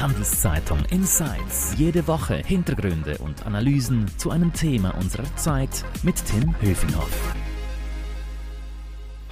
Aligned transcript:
Handelszeitung 0.00 0.78
Insights. 0.90 1.74
Jede 1.76 2.06
Woche 2.06 2.36
Hintergründe 2.36 3.18
und 3.18 3.44
Analysen 3.44 4.06
zu 4.16 4.30
einem 4.30 4.50
Thema 4.54 4.94
unserer 4.96 5.36
Zeit 5.36 5.84
mit 6.02 6.16
Tim 6.24 6.54
Höfinghoff. 6.62 7.34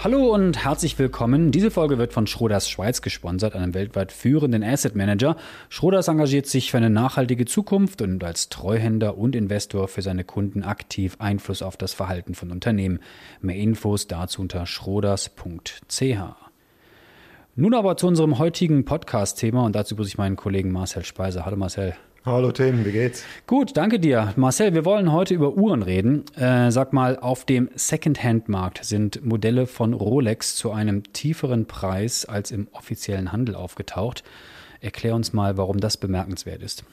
Hallo 0.04 0.34
und 0.34 0.62
herzlich 0.62 0.98
willkommen. 0.98 1.52
Diese 1.52 1.70
Folge 1.70 1.96
wird 1.96 2.12
von 2.12 2.26
Schroders 2.26 2.68
Schweiz 2.68 3.00
gesponsert, 3.00 3.56
einem 3.56 3.72
weltweit 3.72 4.12
führenden 4.12 4.62
Asset 4.62 4.94
Manager. 4.94 5.36
Schroders 5.70 6.08
engagiert 6.08 6.46
sich 6.46 6.70
für 6.70 6.76
eine 6.76 6.90
nachhaltige 6.90 7.46
Zukunft 7.46 8.02
und 8.02 8.22
als 8.22 8.50
Treuhänder 8.50 9.16
und 9.16 9.34
Investor 9.34 9.88
für 9.88 10.02
seine 10.02 10.24
Kunden 10.24 10.64
aktiv 10.64 11.16
Einfluss 11.18 11.62
auf 11.62 11.78
das 11.78 11.94
Verhalten 11.94 12.34
von 12.34 12.50
Unternehmen. 12.50 13.00
Mehr 13.40 13.56
Infos 13.56 14.06
dazu 14.06 14.42
unter 14.42 14.66
schroders.ch. 14.66 16.47
Nun 17.60 17.74
aber 17.74 17.96
zu 17.96 18.06
unserem 18.06 18.38
heutigen 18.38 18.84
Podcast-Thema 18.84 19.64
und 19.64 19.74
dazu 19.74 19.96
begrüße 19.96 20.10
ich 20.10 20.16
meinen 20.16 20.36
Kollegen 20.36 20.70
Marcel 20.70 21.04
Speiser. 21.04 21.44
Hallo 21.44 21.56
Marcel. 21.56 21.96
Hallo 22.24 22.52
Tim, 22.52 22.84
wie 22.84 22.92
geht's? 22.92 23.24
Gut, 23.48 23.76
danke 23.76 23.98
dir. 23.98 24.32
Marcel, 24.36 24.74
wir 24.74 24.84
wollen 24.84 25.10
heute 25.10 25.34
über 25.34 25.54
Uhren 25.54 25.82
reden. 25.82 26.24
Äh, 26.36 26.70
sag 26.70 26.92
mal, 26.92 27.18
auf 27.18 27.44
dem 27.44 27.68
Second-Hand-Markt 27.74 28.84
sind 28.84 29.26
Modelle 29.26 29.66
von 29.66 29.92
Rolex 29.92 30.54
zu 30.54 30.70
einem 30.70 31.12
tieferen 31.12 31.66
Preis 31.66 32.26
als 32.26 32.52
im 32.52 32.68
offiziellen 32.70 33.32
Handel 33.32 33.56
aufgetaucht. 33.56 34.22
Erklär 34.80 35.16
uns 35.16 35.32
mal, 35.32 35.56
warum 35.56 35.80
das 35.80 35.96
bemerkenswert 35.96 36.62
ist. 36.62 36.84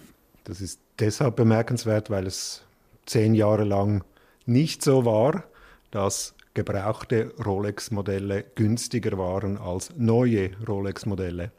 Das 0.46 0.62
ist 0.62 0.80
deshalb 0.98 1.36
bemerkenswert, 1.36 2.10
weil 2.10 2.26
es 2.26 2.64
zehn 3.06 3.36
Jahre 3.36 3.66
lang 3.66 4.04
nicht 4.48 4.82
so 4.82 5.06
war, 5.06 5.44
dass 5.92 6.34
gebrauchte 6.56 7.32
Rolex-Modelle 7.46 8.46
günstiger 8.56 9.18
waren 9.20 9.58
als 9.58 9.92
neue 9.96 10.52
Rolex-Modelle. 10.68 11.52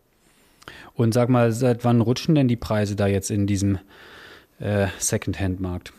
Und 0.95 1.14
sag 1.14 1.28
mal, 1.28 1.52
seit 1.52 1.84
wann 1.84 2.00
rutschen 2.00 2.34
denn 2.34 2.48
die 2.48 2.56
Preise 2.56 2.96
da 2.96 3.06
jetzt 3.06 3.30
in 3.30 3.46
diesem 3.46 3.78
äh, 4.59 4.88
Secondhand-Markt? 4.98 5.93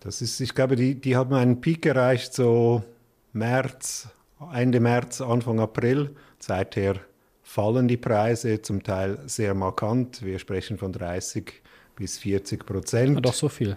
Das 0.00 0.22
ist, 0.22 0.40
ich 0.40 0.54
glaube, 0.54 0.76
die, 0.76 0.94
die 0.94 1.16
haben 1.16 1.34
einen 1.34 1.60
Peak 1.60 1.86
erreicht, 1.86 2.34
so 2.34 2.84
März, 3.32 4.08
Ende 4.52 4.80
März, 4.80 5.20
Anfang 5.20 5.58
April. 5.58 6.14
Seither 6.38 6.96
fallen 7.42 7.88
die 7.88 7.96
Preise 7.96 8.62
zum 8.62 8.82
Teil 8.82 9.18
sehr 9.26 9.54
markant. 9.54 10.24
Wir 10.24 10.38
sprechen 10.38 10.76
von 10.78 10.92
30 10.92 11.62
bis 11.96 12.18
40 12.18 12.66
Prozent. 12.66 13.16
Ah, 13.16 13.20
doch 13.20 13.34
so 13.34 13.48
viel. 13.48 13.76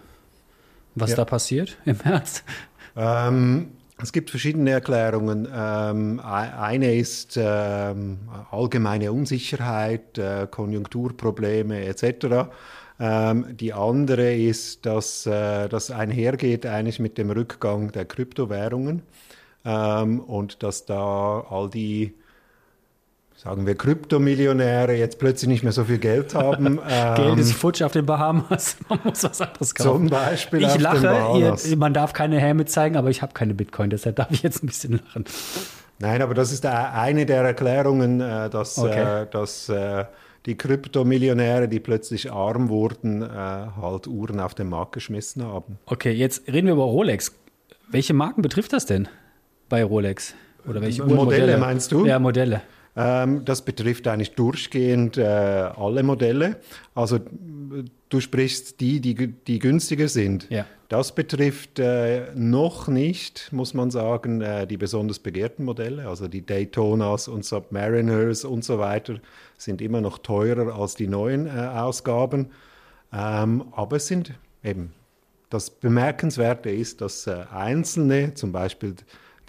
Was 0.95 1.11
ja. 1.11 1.17
da 1.17 1.25
passiert 1.25 1.77
im 1.85 1.97
März? 2.03 2.43
Ähm, 2.95 3.71
es 4.01 4.11
gibt 4.11 4.29
verschiedene 4.29 4.71
Erklärungen. 4.71 5.47
Ähm, 5.53 6.19
eine 6.19 6.95
ist 6.95 7.37
ähm, 7.37 8.19
allgemeine 8.51 9.11
Unsicherheit, 9.11 10.17
äh, 10.17 10.47
Konjunkturprobleme 10.49 11.85
etc. 11.85 12.49
Ähm, 12.99 13.55
die 13.57 13.73
andere 13.73 14.35
ist, 14.35 14.85
dass 14.85 15.25
äh, 15.25 15.69
das 15.69 15.91
einhergeht 15.91 16.65
eigentlich 16.65 16.99
mit 16.99 17.17
dem 17.17 17.31
Rückgang 17.31 17.91
der 17.91 18.05
Kryptowährungen 18.05 19.01
ähm, 19.63 20.19
und 20.19 20.61
dass 20.63 20.85
da 20.85 21.45
all 21.49 21.69
die 21.69 22.15
sagen 23.35 23.65
wir, 23.65 23.75
Kryptomillionäre 23.75 24.93
jetzt 24.93 25.19
plötzlich 25.19 25.49
nicht 25.49 25.63
mehr 25.63 25.71
so 25.71 25.83
viel 25.83 25.99
Geld 25.99 26.33
haben. 26.33 26.79
Geld 27.15 27.39
ist 27.39 27.51
ähm, 27.51 27.55
futsch 27.55 27.81
auf 27.81 27.91
den 27.91 28.05
Bahamas. 28.05 28.77
Man 28.89 28.99
muss 29.03 29.23
was 29.23 29.41
anderes 29.41 29.75
kaufen. 29.75 29.89
Zum 29.89 30.09
Beispiel 30.09 30.63
ich 30.63 30.79
lache, 30.79 31.05
ihr, 31.37 31.77
man 31.77 31.93
darf 31.93 32.13
keine 32.13 32.39
Häme 32.39 32.65
zeigen, 32.65 32.95
aber 32.95 33.09
ich 33.09 33.21
habe 33.21 33.33
keine 33.33 33.53
Bitcoin, 33.53 33.89
deshalb 33.89 34.15
darf 34.15 34.31
ich 34.31 34.41
jetzt 34.41 34.63
ein 34.63 34.67
bisschen 34.67 35.01
lachen. 35.05 35.25
Nein, 35.99 36.21
aber 36.21 36.33
das 36.33 36.51
ist 36.51 36.65
eine 36.65 37.25
der 37.25 37.43
Erklärungen, 37.43 38.19
äh, 38.19 38.49
dass, 38.49 38.77
okay. 38.77 39.23
Äh, 39.23 39.27
dass 39.31 39.69
äh, 39.69 40.05
die 40.45 40.55
Kryptomillionäre, 40.57 41.67
die 41.67 41.79
plötzlich 41.79 42.31
arm 42.31 42.69
wurden, 42.69 43.27
halt 43.27 44.05
Uhren 44.05 44.39
auf 44.39 44.53
den 44.53 44.69
Markt 44.69 44.91
geschmissen 44.91 45.43
haben. 45.43 45.79
Okay, 45.87 46.11
jetzt 46.11 46.47
reden 46.47 46.67
wir 46.67 46.73
über 46.73 46.83
Rolex. 46.83 47.33
Welche 47.89 48.13
Marken 48.13 48.43
betrifft 48.43 48.71
das 48.71 48.85
denn 48.85 49.07
bei 49.69 49.83
Rolex? 49.83 50.35
Oder 50.67 50.81
welche 50.81 51.01
Modelle, 51.01 51.23
Modelle 51.23 51.57
meinst 51.57 51.91
du? 51.91 52.05
Ja, 52.05 52.19
Modelle. 52.19 52.61
Ähm, 52.95 53.43
das 53.43 53.63
betrifft 53.63 54.07
eigentlich 54.07 54.35
durchgehend 54.35 55.17
äh, 55.17 55.23
alle 55.23 56.03
Modelle. 56.03 56.57
Also 56.93 57.19
du 58.09 58.19
sprichst 58.21 58.79
die, 58.79 59.01
die, 59.01 59.15
die 59.15 59.59
günstiger 59.59 60.07
sind. 60.07 60.49
Ja. 60.49 60.65
Das 60.87 61.13
betrifft 61.13 61.79
äh, 61.79 62.27
noch 62.35 62.87
nicht, 62.87 63.51
muss 63.51 63.73
man 63.73 63.91
sagen, 63.91 64.41
äh, 64.41 64.67
die 64.67 64.77
besonders 64.77 65.19
begehrten 65.19 65.65
Modelle. 65.65 66.07
Also 66.07 66.27
die 66.27 66.45
Daytonas 66.45 67.27
und 67.27 67.43
Submariners 67.43 68.45
und 68.45 68.63
so 68.63 68.79
weiter 68.79 69.19
sind 69.57 69.81
immer 69.81 69.99
noch 69.99 70.19
teurer 70.19 70.79
als 70.79 70.95
die 70.95 71.07
neuen 71.07 71.47
äh, 71.47 71.49
Ausgaben. 71.49 72.51
Ähm, 73.11 73.65
aber 73.71 73.97
es 73.97 74.07
sind 74.07 74.33
eben, 74.63 74.93
das 75.49 75.69
Bemerkenswerte 75.69 76.69
ist, 76.69 77.01
dass 77.01 77.27
äh, 77.27 77.45
einzelne, 77.51 78.35
zum 78.35 78.51
Beispiel 78.51 78.95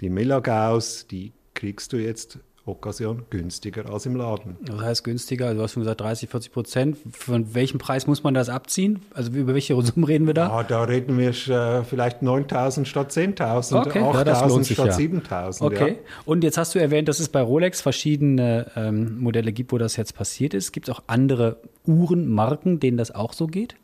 die 0.01 0.09
Milagaus, 0.09 1.07
die 1.07 1.33
kriegst 1.53 1.93
du 1.93 1.97
jetzt 1.97 2.39
Occasion 2.67 3.23
günstiger 3.29 3.91
als 3.91 4.05
im 4.05 4.15
Laden. 4.15 4.57
Das 4.61 4.79
heißt 4.79 5.03
günstiger, 5.03 5.47
also 5.47 5.57
du 5.57 5.63
hast 5.63 5.73
schon 5.73 5.83
gesagt 5.83 6.01
30, 6.01 6.29
40 6.29 6.51
Prozent. 6.51 6.97
Von 7.11 7.53
welchem 7.53 7.77
Preis 7.77 8.07
muss 8.07 8.23
man 8.23 8.33
das 8.33 8.49
abziehen? 8.49 9.01
Also 9.13 9.31
über 9.31 9.53
welche 9.53 9.79
Summen 9.81 10.03
reden 10.03 10.27
wir 10.27 10.33
da? 10.33 10.47
Ja, 10.47 10.63
da 10.63 10.83
reden 10.83 11.17
wir 11.17 11.29
äh, 11.29 11.83
vielleicht 11.83 12.21
9.000 12.21 12.85
statt 12.85 13.11
10.000, 13.11 13.81
okay, 13.81 13.99
8.000 13.99 14.57
ja, 14.57 14.63
statt 14.63 14.99
ja. 14.99 15.05
7.000. 15.05 15.65
Okay, 15.65 15.89
ja. 15.89 15.95
und 16.25 16.43
jetzt 16.43 16.57
hast 16.57 16.75
du 16.75 16.79
erwähnt, 16.79 17.07
dass 17.07 17.19
es 17.19 17.29
bei 17.29 17.41
Rolex 17.41 17.81
verschiedene 17.81 18.71
ähm, 18.75 19.19
Modelle 19.19 19.53
gibt, 19.53 19.71
wo 19.71 19.77
das 19.77 19.95
jetzt 19.95 20.15
passiert 20.15 20.53
ist. 20.53 20.71
Gibt 20.71 20.89
es 20.89 20.95
auch 20.95 21.03
andere 21.07 21.57
Uhrenmarken, 21.85 22.79
denen 22.79 22.97
das 22.97 23.13
auch 23.13 23.33
so 23.33 23.47
geht? 23.47 23.75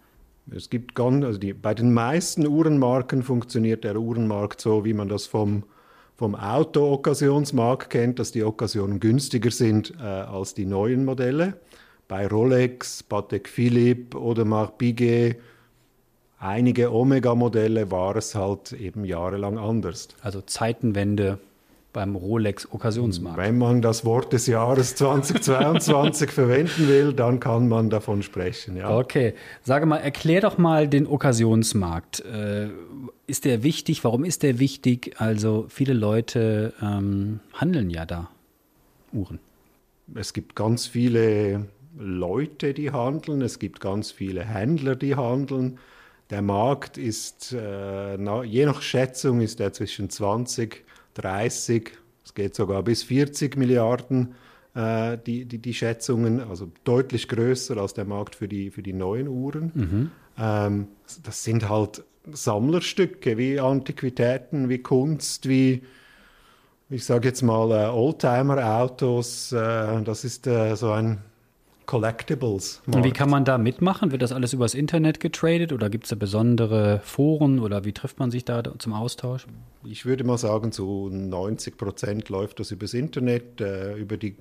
Es 0.51 0.69
gibt 0.69 0.93
ganz, 0.93 1.23
also 1.23 1.39
die, 1.39 1.53
bei 1.53 1.73
den 1.73 1.93
meisten 1.93 2.45
Uhrenmarken 2.45 3.23
funktioniert 3.23 3.83
der 3.83 3.95
Uhrenmarkt 3.95 4.59
so, 4.59 4.83
wie 4.83 4.93
man 4.93 5.07
das 5.07 5.25
vom 5.25 5.63
vom 6.15 6.35
Auto-Okkasionsmarkt 6.35 7.89
kennt, 7.89 8.19
dass 8.19 8.31
die 8.31 8.43
Okkasionen 8.43 8.99
günstiger 8.99 9.51
sind 9.51 9.93
äh, 9.99 10.03
als 10.03 10.53
die 10.53 10.65
neuen 10.65 11.05
Modelle. 11.05 11.55
Bei 12.07 12.27
Rolex, 12.27 13.01
Patek 13.03 13.49
Philippe 13.49 14.19
oder 14.19 14.45
Marc 14.45 14.77
Piguet, 14.77 15.37
einige 16.37 16.93
Omega-Modelle 16.93 17.89
war 17.89 18.15
es 18.15 18.35
halt 18.35 18.73
eben 18.73 19.05
jahrelang 19.05 19.57
anders. 19.57 20.09
Also 20.21 20.41
Zeitenwende 20.41 21.39
beim 21.93 22.15
Rolex 22.15 22.67
Okkasionsmarkt. 22.71 23.37
Wenn 23.37 23.57
man 23.57 23.81
das 23.81 24.03
Wort 24.03 24.33
des 24.33 24.47
Jahres 24.47 24.95
2022 24.95 26.31
verwenden 26.31 26.87
will, 26.87 27.13
dann 27.13 27.39
kann 27.39 27.69
man 27.69 27.89
davon 27.89 28.23
sprechen. 28.23 28.75
Ja. 28.75 28.97
Okay, 28.97 29.35
sage 29.61 29.85
mal, 29.85 29.97
erklär 29.97 30.41
doch 30.41 30.57
mal 30.57 30.87
den 30.87 31.07
Okkasionsmarkt. 31.07 32.25
Äh, 32.25 32.69
ist 33.27 33.45
der 33.45 33.63
wichtig? 33.63 34.03
Warum 34.03 34.25
ist 34.25 34.43
der 34.43 34.59
wichtig? 34.59 35.15
Also 35.19 35.67
viele 35.69 35.93
Leute 35.93 36.73
ähm, 36.81 37.39
handeln 37.53 37.89
ja 37.89 38.05
da 38.05 38.29
Uhren. 39.13 39.39
Es 40.15 40.33
gibt 40.33 40.55
ganz 40.55 40.87
viele 40.87 41.67
Leute, 41.97 42.73
die 42.73 42.91
handeln. 42.91 43.41
Es 43.41 43.59
gibt 43.59 43.79
ganz 43.79 44.11
viele 44.11 44.43
Händler, 44.43 44.95
die 44.95 45.15
handeln. 45.15 45.77
Der 46.29 46.41
Markt 46.41 46.97
ist, 46.97 47.53
äh, 47.53 48.43
je 48.43 48.65
nach 48.65 48.81
Schätzung, 48.81 49.41
ist 49.41 49.59
er 49.59 49.71
zwischen 49.71 50.09
20 50.09 50.83
30, 51.15 51.91
es 52.23 52.33
geht 52.33 52.55
sogar 52.55 52.83
bis 52.83 53.03
40 53.03 53.57
Milliarden, 53.57 54.35
äh, 54.75 55.17
die, 55.25 55.45
die, 55.45 55.59
die, 55.59 55.73
Schätzungen, 55.73 56.39
also 56.39 56.71
deutlich 56.83 57.27
größer 57.27 57.77
als 57.77 57.93
der 57.93 58.05
Markt 58.05 58.35
für 58.35 58.47
die, 58.47 58.71
für 58.71 58.81
die 58.81 58.93
neuen 58.93 59.27
Uhren. 59.27 59.71
Mhm. 59.73 60.11
Ähm, 60.37 60.87
das 61.23 61.43
sind 61.43 61.69
halt 61.69 62.03
Sammlerstücke 62.31 63.37
wie 63.37 63.59
Antiquitäten, 63.59 64.69
wie 64.69 64.79
Kunst, 64.79 65.47
wie 65.47 65.83
ich 66.89 67.05
sage 67.05 67.27
jetzt 67.27 67.41
mal 67.41 67.71
äh, 67.71 67.89
Oldtimer-Autos. 67.89 69.51
Äh, 69.51 70.03
das 70.03 70.23
ist 70.23 70.47
äh, 70.47 70.75
so 70.75 70.91
ein 70.91 71.19
Collectibles. 71.85 72.81
-Markt. 72.85 72.95
Und 72.95 73.03
wie 73.03 73.11
kann 73.11 73.29
man 73.29 73.45
da 73.45 73.57
mitmachen? 73.57 74.11
Wird 74.11 74.21
das 74.21 74.31
alles 74.31 74.53
übers 74.53 74.73
Internet 74.73 75.19
getradet 75.19 75.71
oder 75.73 75.89
gibt 75.89 76.05
es 76.05 76.09
da 76.09 76.15
besondere 76.15 77.01
Foren 77.03 77.59
oder 77.59 77.85
wie 77.85 77.93
trifft 77.93 78.19
man 78.19 78.31
sich 78.31 78.45
da 78.45 78.63
zum 78.79 78.93
Austausch? 78.93 79.45
Ich 79.85 80.05
würde 80.05 80.23
mal 80.23 80.37
sagen, 80.37 80.71
zu 80.71 81.09
90 81.11 81.77
Prozent 81.77 82.29
läuft 82.29 82.59
das 82.59 82.71
übers 82.71 82.93
Internet, 82.93 83.61
äh, 83.61 83.95
über, 83.95 84.17
die, 84.17 84.35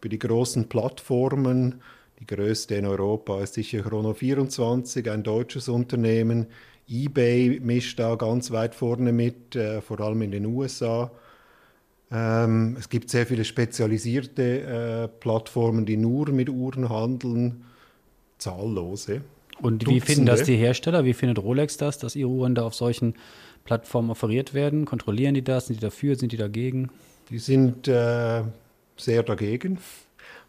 über 0.00 0.08
die 0.08 0.18
großen 0.18 0.68
Plattformen. 0.68 1.80
Die 2.20 2.26
größte 2.26 2.74
in 2.74 2.86
Europa 2.86 3.40
ist 3.42 3.54
sicher 3.54 3.80
Chrono24, 3.80 5.10
ein 5.10 5.22
deutsches 5.22 5.68
Unternehmen. 5.68 6.46
eBay 6.88 7.60
mischt 7.60 7.98
da 7.98 8.14
ganz 8.16 8.50
weit 8.50 8.74
vorne 8.74 9.12
mit, 9.12 9.54
äh, 9.54 9.80
vor 9.80 10.00
allem 10.00 10.22
in 10.22 10.30
den 10.30 10.46
USA. 10.46 11.10
Ähm, 12.10 12.76
es 12.78 12.88
gibt 12.88 13.10
sehr 13.10 13.26
viele 13.26 13.44
spezialisierte 13.44 14.62
äh, 14.62 15.08
Plattformen, 15.08 15.84
die 15.84 15.96
nur 15.96 16.30
mit 16.30 16.48
Uhren 16.48 16.88
handeln, 16.88 17.64
zahllose. 18.38 19.22
Und 19.60 19.82
Dutzende. 19.82 19.90
wie 19.90 20.00
finden 20.00 20.26
das 20.26 20.44
die 20.44 20.56
Hersteller? 20.56 21.04
Wie 21.04 21.14
findet 21.14 21.38
Rolex 21.38 21.76
das, 21.76 21.98
dass 21.98 22.16
ihre 22.16 22.30
Uhren 22.30 22.54
da 22.54 22.62
auf 22.62 22.74
solchen 22.74 23.14
Plattformen 23.64 24.10
offeriert 24.10 24.54
werden? 24.54 24.84
Kontrollieren 24.84 25.34
die 25.34 25.42
das? 25.42 25.66
Sind 25.66 25.76
die 25.76 25.84
dafür? 25.84 26.16
Sind 26.16 26.32
die 26.32 26.36
dagegen? 26.36 26.90
Die 27.28 27.38
sind 27.38 27.88
äh, 27.88 28.42
sehr 28.96 29.22
dagegen, 29.22 29.78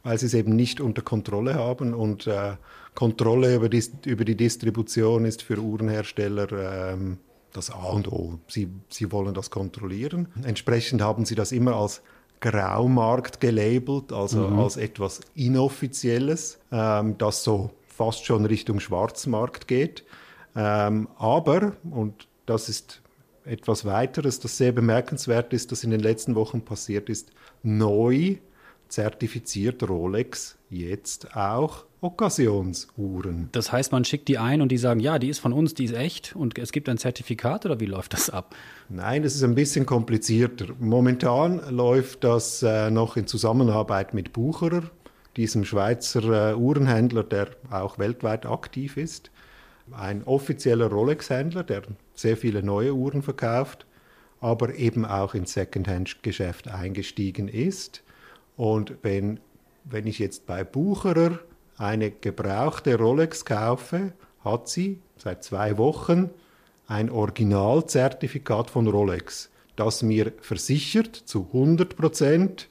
weil 0.04 0.18
sie 0.18 0.28
es 0.28 0.34
eben 0.34 0.56
nicht 0.56 0.80
unter 0.80 1.02
Kontrolle 1.02 1.56
haben 1.56 1.94
und 1.94 2.28
äh, 2.28 2.54
Kontrolle 2.96 3.56
über 3.56 3.70
die, 3.70 3.84
über 4.06 4.24
die 4.24 4.36
Distribution 4.36 5.26
ist 5.26 5.42
für 5.42 5.58
Uhrenhersteller 5.58 6.92
ähm, 6.94 7.18
das 7.54 7.72
A 7.72 7.84
und 7.90 8.12
O. 8.12 8.40
Sie, 8.48 8.70
sie 8.90 9.12
wollen 9.12 9.34
das 9.34 9.50
kontrollieren. 9.50 10.28
Entsprechend 10.44 11.02
haben 11.02 11.26
sie 11.26 11.36
das 11.36 11.52
immer 11.52 11.76
als 11.76 12.02
Graumarkt 12.42 13.40
gelabelt, 13.40 14.14
also 14.14 14.48
mhm. 14.48 14.60
als 14.60 14.78
etwas 14.78 15.22
Inoffizielles, 15.36 16.60
ähm, 16.72 17.18
das 17.18 17.44
so 17.44 17.72
fast 17.88 18.26
schon 18.26 18.46
Richtung 18.46 18.80
Schwarzmarkt 18.80 19.68
geht. 19.68 20.06
Ähm, 20.56 21.10
aber, 21.18 21.74
und 21.90 22.28
das 22.46 22.70
ist 22.70 23.02
etwas 23.46 23.86
weiteres, 23.86 24.40
das 24.40 24.58
sehr 24.58 24.72
bemerkenswert 24.72 25.54
ist, 25.54 25.72
das 25.72 25.84
in 25.84 25.92
den 25.92 26.00
letzten 26.00 26.36
Wochen 26.36 26.62
passiert 26.62 27.10
ist, 27.10 27.32
neu 27.64 28.38
zertifiziert 28.88 29.88
Rolex 29.88 30.58
jetzt 30.70 31.36
auch 31.36 31.86
Occasionsuhren. 32.02 33.50
Das 33.52 33.74
heißt, 33.74 33.92
man 33.92 34.06
schickt 34.06 34.30
die 34.30 34.38
ein 34.38 34.62
und 34.62 34.72
die 34.72 34.78
sagen, 34.78 35.02
ja, 35.02 35.20
die 35.20 35.28
ist 35.28 35.40
von 35.40 35.52
uns, 35.52 35.74
die 35.74 35.84
ist 35.84 35.94
echt 35.94 36.34
und 36.36 36.58
es 36.58 36.72
gibt 36.72 36.88
ein 36.88 36.98
Zertifikat 36.98 37.66
oder 37.66 37.80
wie 37.82 37.86
läuft 37.86 38.14
das 38.14 38.30
ab? 38.30 38.56
Nein, 38.88 39.24
das 39.24 39.36
ist 39.36 39.44
ein 39.44 39.56
bisschen 39.56 39.86
komplizierter. 39.86 40.68
Momentan 40.80 41.62
läuft 41.70 42.24
das 42.24 42.64
äh, 42.64 42.90
noch 42.90 43.18
in 43.18 43.28
Zusammenarbeit 43.28 44.14
mit 44.14 44.32
Bucherer, 44.32 44.84
diesem 45.36 45.66
Schweizer 45.66 46.52
äh, 46.52 46.56
Uhrenhändler, 46.56 47.24
der 47.24 47.50
auch 47.70 48.00
weltweit 48.00 48.46
aktiv 48.46 48.96
ist. 48.96 49.30
Ein 49.92 50.24
offizieller 50.24 50.88
Rolex-Händler, 50.88 51.64
der 51.64 51.82
sehr 52.16 52.38
viele 52.38 52.64
neue 52.64 52.94
Uhren 52.94 53.24
verkauft, 53.24 53.86
aber 54.40 54.74
eben 54.76 55.04
auch 55.04 55.34
ins 55.34 55.52
Secondhand-Geschäft 55.52 56.70
eingestiegen 56.70 57.50
ist. 57.50 58.04
Und 58.56 58.94
wenn, 59.02 59.42
wenn 59.84 60.08
ich 60.08 60.20
jetzt 60.20 60.46
bei 60.46 60.64
Bucherer 60.64 61.40
eine 61.80 62.12
gebrauchte 62.12 62.96
Rolex 62.98 63.46
kaufe, 63.46 64.14
hat 64.44 64.70
sie 64.70 65.00
seit 65.18 65.44
zwei 65.44 65.78
Wochen 65.78 66.30
ein 66.88 67.10
Originalzertifikat 67.10 68.70
von 68.70 68.88
Rolex, 68.88 69.50
das 69.76 70.04
mir 70.04 70.34
versichert 70.42 71.16
zu 71.16 71.48
100 71.54 71.96
Prozent, 71.96 72.68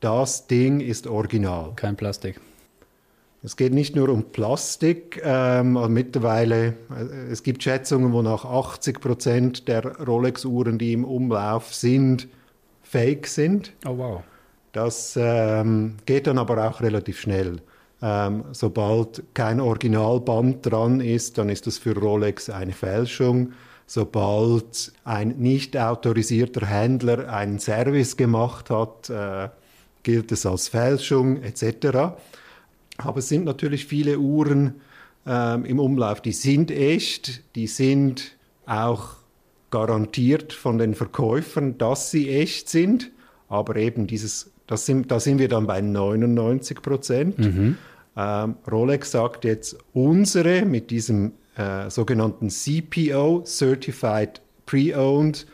das 0.00 0.46
Ding 0.46 0.80
ist 0.80 1.06
original. 1.06 1.72
Kein 1.76 1.96
Plastik. 1.96 2.40
Es 3.44 3.56
geht 3.56 3.72
nicht 3.72 3.96
nur 3.96 4.08
um 4.08 4.24
Plastik. 4.30 5.20
Ähm, 5.24 5.76
also 5.76 5.88
mittlerweile, 5.88 6.74
äh, 6.90 7.30
es 7.30 7.42
gibt 7.42 7.62
Schätzungen, 7.62 8.12
wonach 8.12 8.44
80 8.44 9.00
Prozent 9.00 9.68
der 9.68 9.84
Rolex-Uhren, 9.98 10.78
die 10.78 10.92
im 10.92 11.04
Umlauf 11.04 11.74
sind, 11.74 12.28
fake 12.82 13.26
sind. 13.26 13.72
Oh 13.84 13.98
wow. 13.98 14.22
Das 14.72 15.18
ähm, 15.20 15.96
geht 16.06 16.26
dann 16.26 16.38
aber 16.38 16.68
auch 16.68 16.80
relativ 16.80 17.20
schnell. 17.20 17.60
Ähm, 18.04 18.44
sobald 18.50 19.22
kein 19.32 19.60
Originalband 19.60 20.66
dran 20.66 21.00
ist, 21.00 21.38
dann 21.38 21.48
ist 21.48 21.68
das 21.68 21.78
für 21.78 21.96
Rolex 21.96 22.50
eine 22.50 22.72
Fälschung. 22.72 23.52
Sobald 23.86 24.92
ein 25.04 25.36
nicht 25.38 25.76
autorisierter 25.76 26.66
Händler 26.66 27.32
einen 27.32 27.60
Service 27.60 28.16
gemacht 28.16 28.70
hat, 28.70 29.08
äh, 29.08 29.48
gilt 30.02 30.32
es 30.32 30.46
als 30.46 30.68
Fälschung 30.68 31.42
etc. 31.42 32.16
Aber 32.98 33.18
es 33.18 33.28
sind 33.28 33.44
natürlich 33.44 33.86
viele 33.86 34.18
Uhren 34.18 34.80
ähm, 35.26 35.64
im 35.64 35.78
Umlauf, 35.78 36.20
die 36.20 36.32
sind 36.32 36.70
echt, 36.70 37.54
die 37.54 37.68
sind 37.68 38.36
auch 38.66 39.16
garantiert 39.70 40.52
von 40.52 40.78
den 40.78 40.94
Verkäufern, 40.94 41.78
dass 41.78 42.10
sie 42.10 42.30
echt 42.30 42.68
sind. 42.68 43.10
Aber 43.48 43.76
eben 43.76 44.06
dieses, 44.06 44.50
das 44.66 44.86
sind, 44.86 45.10
da 45.10 45.20
sind 45.20 45.38
wir 45.38 45.48
dann 45.48 45.66
bei 45.66 45.80
99 45.80 46.82
Prozent. 46.82 47.38
Mhm. 47.38 47.78
Ähm, 48.16 48.56
Rolex 48.70 49.10
sagt 49.10 49.44
jetzt, 49.44 49.76
unsere 49.92 50.64
mit 50.64 50.90
diesem 50.90 51.32
äh, 51.56 51.88
sogenannten 51.90 52.50
CPO, 52.50 53.44
Certified 53.44 54.40
Pre-Owned 54.66 55.46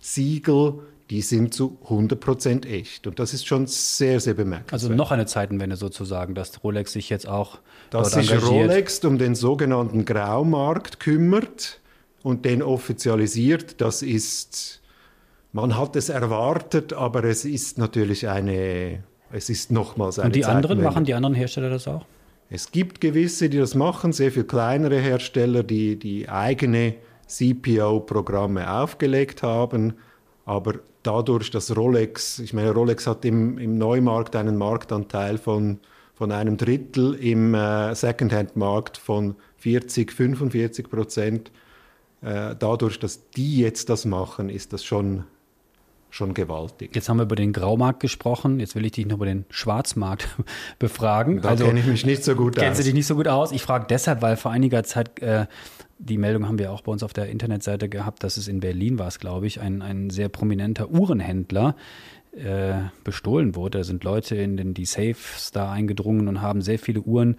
Siegel, 0.00 0.80
die 1.10 1.20
sind 1.22 1.54
zu 1.54 1.78
100% 1.88 2.66
echt. 2.66 3.06
Und 3.06 3.18
das 3.18 3.32
ist 3.32 3.46
schon 3.46 3.66
sehr, 3.66 4.20
sehr 4.20 4.34
bemerkenswert. 4.34 4.72
Also 4.72 4.88
noch 4.92 5.12
eine 5.12 5.26
Zeitenwende 5.26 5.76
sozusagen, 5.76 6.34
dass 6.34 6.62
Rolex 6.64 6.92
sich 6.92 7.10
jetzt 7.10 7.28
auch 7.28 7.58
Dass 7.90 8.12
sich 8.12 8.30
engagiert. 8.30 8.70
Rolex 8.70 9.04
um 9.04 9.18
den 9.18 9.34
sogenannten 9.34 10.04
Graumarkt 10.04 11.00
kümmert 11.00 11.80
und 12.22 12.44
den 12.44 12.62
offizialisiert, 12.62 13.80
das 13.80 14.02
ist, 14.02 14.80
man 15.52 15.78
hat 15.78 15.94
es 15.96 16.08
erwartet, 16.08 16.92
aber 16.92 17.24
es 17.24 17.44
ist 17.44 17.78
natürlich 17.78 18.28
eine 18.28 19.04
es 19.36 19.50
ist 19.50 19.70
nochmals 19.70 20.18
eine 20.18 20.28
Und 20.28 20.36
die 20.36 20.44
anderen, 20.44 20.82
machen 20.82 21.04
die 21.04 21.14
anderen 21.14 21.34
Hersteller 21.34 21.68
das 21.68 21.86
auch? 21.86 22.04
Es 22.48 22.70
gibt 22.70 23.00
gewisse, 23.00 23.48
die 23.50 23.58
das 23.58 23.74
machen, 23.74 24.12
sehr 24.12 24.32
viel 24.32 24.44
kleinere 24.44 24.98
Hersteller, 24.98 25.62
die, 25.62 25.98
die 25.98 26.28
eigene 26.28 26.94
CPO-Programme 27.26 28.70
aufgelegt 28.70 29.42
haben. 29.42 29.94
Aber 30.44 30.74
dadurch, 31.02 31.50
dass 31.50 31.76
Rolex, 31.76 32.38
ich 32.38 32.54
meine, 32.54 32.70
Rolex 32.70 33.06
hat 33.06 33.24
im, 33.24 33.58
im 33.58 33.76
Neumarkt 33.78 34.36
einen 34.36 34.56
Marktanteil 34.56 35.38
von, 35.38 35.80
von 36.14 36.32
einem 36.32 36.56
Drittel, 36.56 37.14
im 37.14 37.54
äh, 37.54 37.94
Secondhand-Markt 37.94 38.96
von 38.96 39.34
40, 39.58 40.12
45 40.12 40.88
Prozent. 40.88 41.50
Äh, 42.22 42.54
dadurch, 42.58 42.98
dass 43.00 43.28
die 43.30 43.58
jetzt 43.58 43.90
das 43.90 44.04
machen, 44.04 44.48
ist 44.48 44.72
das 44.72 44.84
schon 44.84 45.24
schon 46.16 46.34
gewaltig. 46.34 46.94
Jetzt 46.94 47.08
haben 47.08 47.18
wir 47.18 47.24
über 47.24 47.36
den 47.36 47.52
Graumarkt 47.52 48.00
gesprochen. 48.00 48.58
Jetzt 48.58 48.74
will 48.74 48.84
ich 48.84 48.92
dich 48.92 49.06
noch 49.06 49.16
über 49.16 49.26
den 49.26 49.44
Schwarzmarkt 49.50 50.28
befragen. 50.78 51.42
Da 51.42 51.50
also, 51.50 51.66
kenne 51.66 51.80
ich 51.80 51.86
mich 51.86 52.06
nicht 52.06 52.24
so 52.24 52.34
gut 52.34 52.56
aus. 52.56 52.64
Kennst 52.64 52.80
du 52.80 52.84
dich 52.84 52.94
nicht 52.94 53.06
so 53.06 53.14
gut 53.14 53.28
aus? 53.28 53.52
Ich 53.52 53.62
frage 53.62 53.86
deshalb, 53.88 54.22
weil 54.22 54.36
vor 54.36 54.50
einiger 54.50 54.82
Zeit, 54.82 55.20
äh, 55.20 55.46
die 55.98 56.18
Meldung 56.18 56.46
haben 56.46 56.58
wir 56.58 56.72
auch 56.72 56.82
bei 56.82 56.92
uns 56.92 57.02
auf 57.02 57.12
der 57.12 57.28
Internetseite 57.28 57.88
gehabt, 57.88 58.24
dass 58.24 58.36
es 58.36 58.48
in 58.48 58.60
Berlin 58.60 58.98
war, 58.98 59.10
glaube 59.10 59.46
ich, 59.46 59.60
ein, 59.60 59.82
ein 59.82 60.10
sehr 60.10 60.28
prominenter 60.28 60.90
Uhrenhändler 60.90 61.76
äh, 62.32 62.74
bestohlen 63.04 63.54
wurde. 63.54 63.78
Da 63.78 63.84
sind 63.84 64.04
Leute 64.04 64.36
in 64.36 64.56
den, 64.56 64.74
die 64.74 64.84
Safes 64.84 65.50
da 65.52 65.70
eingedrungen 65.70 66.28
und 66.28 66.42
haben 66.42 66.60
sehr 66.62 66.78
viele 66.78 67.00
Uhren 67.00 67.36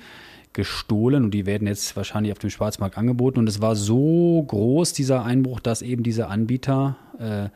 gestohlen 0.54 1.24
und 1.26 1.32
die 1.32 1.46
werden 1.46 1.68
jetzt 1.68 1.96
wahrscheinlich 1.96 2.32
auf 2.32 2.40
dem 2.40 2.50
Schwarzmarkt 2.50 2.98
angeboten. 2.98 3.40
Und 3.40 3.48
es 3.48 3.62
war 3.62 3.76
so 3.76 4.44
groß, 4.48 4.94
dieser 4.94 5.24
Einbruch, 5.24 5.60
dass 5.60 5.84
eben 5.84 6.02
dieser 6.02 6.30
Anbieter 6.30 6.98
äh, 7.20 7.50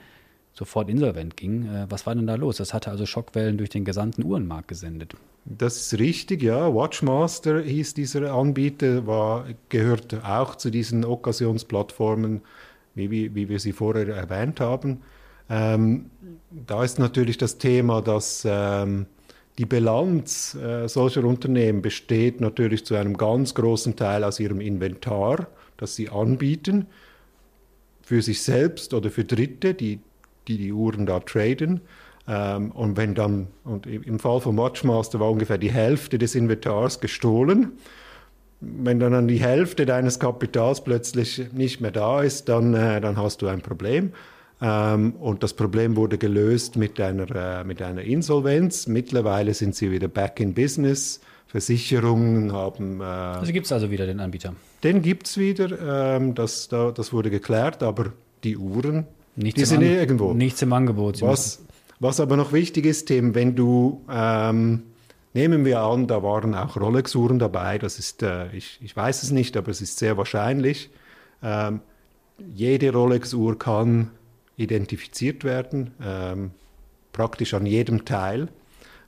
sofort 0.53 0.89
insolvent 0.89 1.37
ging. 1.37 1.65
Äh, 1.65 1.85
was 1.89 2.05
war 2.05 2.15
denn 2.15 2.27
da 2.27 2.35
los? 2.35 2.57
Das 2.57 2.73
hatte 2.73 2.91
also 2.91 3.05
Schockwellen 3.05 3.57
durch 3.57 3.69
den 3.69 3.85
gesamten 3.85 4.23
Uhrenmarkt 4.23 4.67
gesendet. 4.67 5.15
Das 5.45 5.77
ist 5.77 5.99
richtig, 5.99 6.43
ja. 6.43 6.73
Watchmaster 6.73 7.61
hieß 7.61 7.93
dieser 7.95 8.33
Anbieter, 8.33 9.07
war, 9.07 9.45
gehört 9.69 10.23
auch 10.23 10.55
zu 10.55 10.69
diesen 10.69 11.03
Okkasionsplattformen, 11.03 12.41
wie, 12.93 13.09
wie, 13.09 13.33
wie 13.33 13.49
wir 13.49 13.59
sie 13.59 13.71
vorher 13.71 14.07
erwähnt 14.09 14.59
haben. 14.59 15.01
Ähm, 15.49 16.11
da 16.51 16.83
ist 16.83 16.99
natürlich 16.99 17.37
das 17.37 17.57
Thema, 17.57 18.01
dass 18.01 18.43
ähm, 18.45 19.07
die 19.57 19.65
Bilanz 19.65 20.55
äh, 20.55 20.87
solcher 20.87 21.23
Unternehmen 21.23 21.81
besteht 21.81 22.39
natürlich 22.39 22.85
zu 22.85 22.95
einem 22.95 23.17
ganz 23.17 23.53
großen 23.53 23.95
Teil 23.95 24.23
aus 24.23 24.39
ihrem 24.39 24.61
Inventar, 24.61 25.47
das 25.77 25.95
sie 25.95 26.09
anbieten, 26.09 26.87
für 28.01 28.21
sich 28.21 28.43
selbst 28.43 28.93
oder 28.93 29.09
für 29.09 29.23
Dritte, 29.25 29.73
die 29.73 29.99
die 30.47 30.57
die 30.57 30.71
Uhren 30.71 31.05
da 31.05 31.19
traden. 31.19 31.81
Ähm, 32.27 32.71
und 32.71 32.97
wenn 32.97 33.15
dann, 33.15 33.47
und 33.63 33.85
im 33.87 34.19
Fall 34.19 34.41
von 34.41 34.57
Watchmaster 34.57 35.19
war 35.19 35.31
ungefähr 35.31 35.57
die 35.57 35.71
Hälfte 35.71 36.17
des 36.17 36.35
Inventars 36.35 36.99
gestohlen. 36.99 37.73
Wenn 38.59 38.99
dann, 38.99 39.11
dann 39.11 39.27
die 39.27 39.41
Hälfte 39.41 39.85
deines 39.85 40.19
Kapitals 40.19 40.83
plötzlich 40.83 41.51
nicht 41.51 41.81
mehr 41.81 41.91
da 41.91 42.21
ist, 42.21 42.47
dann, 42.47 42.73
äh, 42.73 43.01
dann 43.01 43.17
hast 43.17 43.41
du 43.41 43.47
ein 43.47 43.61
Problem. 43.61 44.13
Ähm, 44.61 45.13
und 45.13 45.41
das 45.41 45.53
Problem 45.53 45.95
wurde 45.95 46.19
gelöst 46.19 46.75
mit 46.75 46.99
einer, 47.01 47.25
äh, 47.35 47.63
mit 47.63 47.81
einer 47.81 48.03
Insolvenz. 48.03 48.85
Mittlerweile 48.85 49.53
sind 49.55 49.75
sie 49.75 49.91
wieder 49.91 50.07
back 50.07 50.39
in 50.39 50.53
business. 50.53 51.21
Versicherungen 51.47 52.53
haben. 52.53 53.01
Äh, 53.01 53.03
also 53.03 53.51
gibt 53.51 53.65
es 53.65 53.71
also 53.73 53.91
wieder 53.91 54.05
den 54.05 54.21
Anbieter? 54.21 54.53
Den 54.83 55.01
gibt 55.01 55.27
es 55.27 55.37
wieder. 55.37 56.15
Ähm, 56.15 56.33
das, 56.33 56.69
da, 56.69 56.91
das 56.91 57.11
wurde 57.11 57.29
geklärt, 57.29 57.83
aber 57.83 58.13
die 58.45 58.55
Uhren 58.55 59.05
Nichts 59.35 59.59
die 59.59 59.65
sind 59.65 59.81
irgendwo. 59.81 60.33
Nichts 60.33 60.61
im 60.61 60.73
Angebot. 60.73 61.21
Was, 61.21 61.63
was 61.99 62.19
aber 62.19 62.35
noch 62.37 62.53
wichtig 62.53 62.85
ist, 62.85 63.05
Tim, 63.05 63.35
wenn 63.35 63.55
du, 63.55 64.01
ähm, 64.09 64.83
nehmen 65.33 65.65
wir 65.65 65.81
an, 65.81 66.07
da 66.07 66.21
waren 66.23 66.53
auch 66.55 66.75
Rolex-Uhren 66.77 67.39
dabei, 67.39 67.77
das 67.77 67.99
ist, 67.99 68.23
äh, 68.23 68.51
ich, 68.53 68.79
ich 68.81 68.95
weiß 68.95 69.23
es 69.23 69.31
nicht, 69.31 69.55
aber 69.55 69.71
es 69.71 69.81
ist 69.81 69.97
sehr 69.97 70.17
wahrscheinlich. 70.17 70.89
Ähm, 71.41 71.81
jede 72.53 72.91
Rolex-Uhr 72.91 73.57
kann 73.57 74.11
identifiziert 74.57 75.43
werden, 75.43 75.91
ähm, 76.03 76.51
praktisch 77.13 77.53
an 77.53 77.65
jedem 77.65 78.05
Teil. 78.05 78.49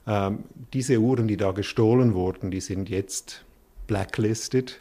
Ähm, 0.06 0.44
diese 0.72 0.98
Uhren, 0.98 1.28
die 1.28 1.36
da 1.36 1.52
gestohlen 1.52 2.14
wurden, 2.14 2.50
die 2.50 2.60
sind 2.60 2.88
jetzt 2.88 3.44
blacklisted. 3.86 4.80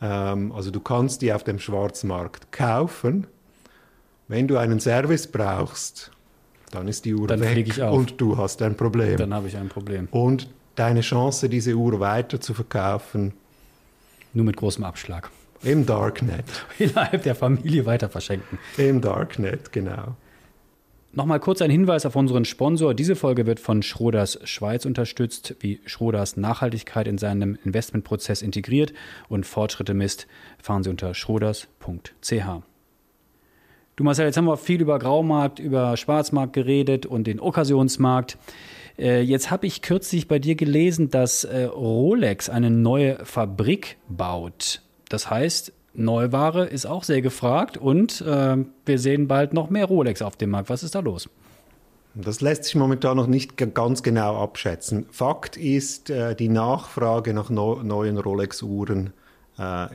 Ähm, 0.00 0.52
also 0.52 0.70
du 0.70 0.80
kannst 0.80 1.22
die 1.22 1.32
auf 1.32 1.44
dem 1.44 1.58
Schwarzmarkt 1.58 2.52
kaufen 2.52 3.26
wenn 4.32 4.48
du 4.48 4.56
einen 4.56 4.80
Service 4.80 5.26
brauchst, 5.26 6.10
dann 6.70 6.88
ist 6.88 7.04
die 7.04 7.14
Uhr 7.14 7.26
dann 7.26 7.42
weg 7.42 7.78
und 7.90 8.18
du 8.18 8.38
hast 8.38 8.62
ein 8.62 8.78
Problem. 8.78 9.18
Dann 9.18 9.34
habe 9.34 9.46
ich 9.46 9.58
ein 9.58 9.68
Problem. 9.68 10.08
Und 10.10 10.48
deine 10.74 11.02
Chance, 11.02 11.50
diese 11.50 11.74
Uhr 11.74 12.00
weiter 12.00 12.40
zu 12.40 12.54
verkaufen. 12.54 13.34
Nur 14.32 14.46
mit 14.46 14.56
großem 14.56 14.84
Abschlag. 14.84 15.30
Im 15.62 15.84
Darknet. 15.84 16.46
Innerhalb 16.78 17.22
der 17.24 17.34
Familie 17.34 17.84
weiter 17.84 18.08
verschenken. 18.08 18.58
Im 18.78 19.02
Darknet, 19.02 19.70
genau. 19.70 20.16
Nochmal 21.12 21.40
kurz 21.40 21.60
ein 21.60 21.70
Hinweis 21.70 22.06
auf 22.06 22.16
unseren 22.16 22.46
Sponsor. 22.46 22.94
Diese 22.94 23.16
Folge 23.16 23.44
wird 23.44 23.60
von 23.60 23.82
Schroders 23.82 24.38
Schweiz 24.44 24.86
unterstützt, 24.86 25.56
wie 25.60 25.82
Schroders 25.84 26.38
Nachhaltigkeit 26.38 27.06
in 27.06 27.18
seinem 27.18 27.58
Investmentprozess 27.66 28.40
integriert 28.40 28.94
und 29.28 29.44
Fortschritte 29.44 29.92
misst, 29.92 30.26
fahren 30.58 30.82
Sie 30.82 30.88
unter 30.88 31.12
schroders.ch. 31.12 32.71
Du 33.94 34.04
Marcel, 34.04 34.24
jetzt 34.24 34.38
haben 34.38 34.46
wir 34.46 34.56
viel 34.56 34.80
über 34.80 34.98
Graumarkt, 34.98 35.58
über 35.58 35.98
Schwarzmarkt 35.98 36.54
geredet 36.54 37.04
und 37.04 37.26
den 37.26 37.40
Okkasionsmarkt. 37.40 38.38
Äh, 38.98 39.20
jetzt 39.20 39.50
habe 39.50 39.66
ich 39.66 39.82
kürzlich 39.82 40.28
bei 40.28 40.38
dir 40.38 40.54
gelesen, 40.54 41.10
dass 41.10 41.44
äh, 41.44 41.64
Rolex 41.64 42.48
eine 42.48 42.70
neue 42.70 43.22
Fabrik 43.26 43.98
baut. 44.08 44.80
Das 45.10 45.28
heißt, 45.28 45.74
Neuware 45.92 46.64
ist 46.64 46.86
auch 46.86 47.04
sehr 47.04 47.20
gefragt 47.20 47.76
und 47.76 48.22
äh, 48.22 48.64
wir 48.86 48.98
sehen 48.98 49.28
bald 49.28 49.52
noch 49.52 49.68
mehr 49.68 49.84
Rolex 49.84 50.22
auf 50.22 50.36
dem 50.36 50.50
Markt. 50.50 50.70
Was 50.70 50.82
ist 50.82 50.94
da 50.94 51.00
los? 51.00 51.28
Das 52.14 52.40
lässt 52.40 52.64
sich 52.64 52.76
momentan 52.76 53.18
noch 53.18 53.26
nicht 53.26 53.58
ganz 53.58 54.02
genau 54.02 54.42
abschätzen. 54.42 55.04
Fakt 55.10 55.58
ist, 55.58 56.10
die 56.10 56.48
Nachfrage 56.50 57.32
nach 57.32 57.48
neuen 57.48 58.18
Rolex-Uhren 58.18 59.14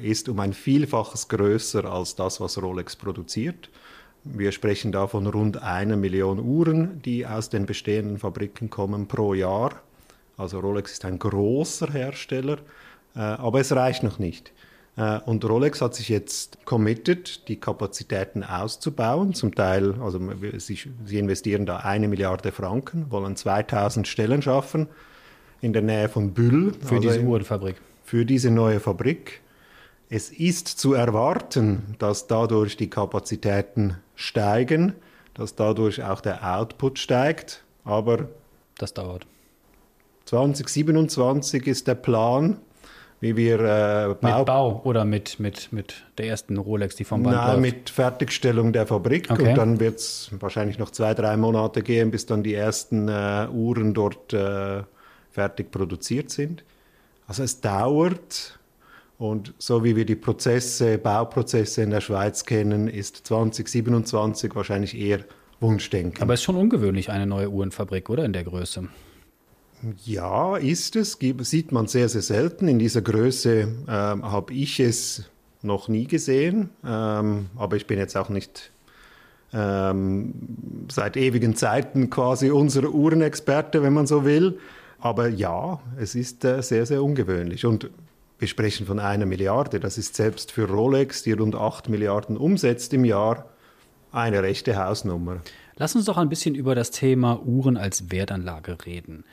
ist 0.02 0.28
um 0.28 0.40
ein 0.40 0.54
Vielfaches 0.54 1.28
größer 1.28 1.86
als 1.86 2.16
das, 2.16 2.42
was 2.42 2.60
Rolex 2.60 2.96
produziert. 2.96 3.70
Wir 4.34 4.52
sprechen 4.52 4.92
da 4.92 5.08
von 5.08 5.28
rund 5.28 5.62
einer 5.62 5.98
Million 5.98 6.40
Uhren, 6.40 7.02
die 7.02 7.26
aus 7.26 7.50
den 7.50 7.66
bestehenden 7.66 8.20
Fabriken 8.20 8.70
kommen 8.70 9.08
pro 9.08 9.34
Jahr. 9.34 9.82
Also 10.38 10.60
Rolex 10.60 10.94
ist 10.94 11.06
ein 11.06 11.20
großer 11.20 11.92
Hersteller, 11.92 12.58
äh, 13.16 13.20
aber 13.20 13.60
es 13.60 13.72
reicht 13.72 14.04
noch 14.04 14.20
nicht. 14.20 14.52
Äh, 14.98 15.20
und 15.26 15.44
Rolex 15.46 15.82
hat 15.82 15.96
sich 15.96 16.10
jetzt 16.10 16.66
committed, 16.66 17.48
die 17.48 17.60
Kapazitäten 17.60 18.44
auszubauen. 18.44 19.34
Zum 19.34 19.56
Teil, 19.56 19.96
also 20.02 20.20
sie, 20.58 20.80
sie 21.06 21.18
investieren 21.18 21.66
da 21.66 21.78
eine 21.78 22.08
Milliarde 22.08 22.52
Franken, 22.52 23.10
wollen 23.10 23.36
2000 23.36 24.08
Stellen 24.08 24.42
schaffen 24.42 24.88
in 25.62 25.74
der 25.74 25.82
Nähe 25.82 26.10
von 26.10 26.34
Büll. 26.34 26.74
Für 26.74 26.96
also 26.96 27.00
diese 27.00 27.22
Uhrenfabrik. 27.22 27.76
Für 28.04 28.26
diese 28.26 28.52
neue 28.52 28.80
Fabrik. 28.80 29.42
Es 30.10 30.30
ist 30.30 30.68
zu 30.68 30.94
erwarten, 30.94 31.96
dass 32.00 32.28
dadurch 32.28 32.78
die 32.78 32.90
Kapazitäten 32.90 33.98
steigen, 34.16 34.94
dass 35.34 35.56
dadurch 35.56 36.04
auch 36.04 36.22
der 36.22 36.58
Output 36.58 37.00
steigt, 37.00 37.64
aber 37.84 38.30
das 38.78 38.94
dauert. 38.94 39.28
2027 40.26 41.68
ist 41.68 41.88
der 41.88 41.96
Plan 41.96 42.60
wie 43.20 43.36
wir 43.36 43.60
äh, 43.60 44.16
Bau, 44.22 44.38
mit 44.38 44.46
Bau 44.46 44.82
oder 44.84 45.04
mit, 45.04 45.40
mit, 45.40 45.74
mit 45.74 46.06
der 46.18 46.28
ersten 46.28 46.58
Rolex, 46.58 46.96
die 46.96 47.04
vom 47.04 47.24
Band 47.24 47.36
Nein, 47.36 47.48
läuft? 47.48 47.62
mit 47.62 47.90
Fertigstellung 47.90 48.74
der 48.74 48.86
Fabrik 48.86 49.32
okay. 49.32 49.50
und 49.50 49.58
dann 49.58 49.80
wird 49.80 49.98
es 49.98 50.30
wahrscheinlich 50.40 50.78
noch 50.78 50.92
zwei, 50.92 51.14
drei 51.14 51.36
Monate 51.36 51.82
gehen, 51.82 52.12
bis 52.12 52.26
dann 52.26 52.44
die 52.44 52.54
ersten 52.54 53.08
äh, 53.08 53.48
Uhren 53.52 53.94
dort 53.94 54.34
äh, 54.34 54.84
fertig 55.32 55.72
produziert 55.72 56.30
sind. 56.30 56.64
Also 57.28 57.44
es 57.44 57.60
dauert 57.60 58.60
und 59.18 59.54
so 59.58 59.84
wie 59.84 59.96
wir 59.96 60.06
die 60.06 60.16
Prozesse, 60.16 60.98
Bauprozesse 60.98 61.82
in 61.82 61.90
der 61.90 62.02
Schweiz 62.02 62.46
kennen, 62.46 62.88
ist 62.88 63.28
2027 63.28 64.56
wahrscheinlich 64.56 64.96
eher 64.96 65.20
Wunschdenken. 65.60 66.22
Aber 66.22 66.34
es 66.34 66.42
ist 66.42 66.44
schon 66.44 66.56
ungewöhnlich, 66.56 67.10
eine 67.10 67.26
neue 67.26 67.50
Uhrenfabrik, 67.50 68.10
oder 68.10 68.26
in 68.26 68.34
der 68.34 68.44
Größe? 68.44 68.88
Ja, 70.06 70.58
ist 70.58 70.96
es. 70.96 71.18
Sieht 71.20 71.72
man 71.72 71.88
sehr, 71.88 72.10
sehr 72.10 72.22
selten. 72.22 72.68
In 72.68 72.80
dieser 72.80 73.02
Größe 73.02 73.68
ähm, 73.88 74.32
habe 74.32 74.54
ich 74.54 74.80
es 74.80 75.30
noch 75.62 75.88
nie 75.88 76.06
gesehen. 76.06 76.70
Ähm, 76.86 77.48
aber 77.56 77.76
ich 77.76 77.88
bin 77.88 77.98
jetzt 77.98 78.16
auch 78.18 78.30
nicht 78.30 78.72
ähm, 79.54 80.34
seit 80.92 81.18
ewigen 81.18 81.56
Zeiten 81.56 82.10
quasi 82.10 82.52
unser 82.52 82.90
Uhrenexperte, 82.90 83.82
wenn 83.82 83.94
man 83.94 84.08
so 84.08 84.26
will. 84.26 84.60
Aber 85.00 85.28
ja, 85.28 85.80
es 86.00 86.16
ist 86.16 86.44
äh, 86.44 86.62
sehr, 86.62 86.86
sehr 86.86 87.04
ungewöhnlich. 87.04 87.66
Und 87.66 87.90
wir 88.40 88.48
sprechen 88.48 88.86
von 88.86 89.00
einer 89.00 89.26
Milliarde. 89.26 89.80
Das 89.80 89.98
ist 89.98 90.16
selbst 90.16 90.52
für 90.52 90.68
Rolex, 90.70 91.24
die 91.24 91.32
rund 91.32 91.56
8 91.56 91.90
Milliarden 91.90 92.38
umsetzt 92.38 92.94
im 92.94 93.06
Jahr, 93.06 93.50
eine 94.12 94.44
rechte 94.44 94.78
Hausnummer. 94.78 95.42
Lass 95.76 95.96
uns 95.96 96.06
doch 96.06 96.18
ein 96.18 96.30
bisschen 96.30 96.56
über 96.56 96.76
das 96.76 96.92
Thema 96.92 97.42
Uhren 97.46 97.78
als 97.78 98.12
Wertanlage 98.12 98.78
reden. 98.86 99.26